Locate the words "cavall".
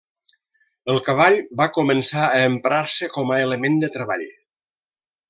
1.09-1.37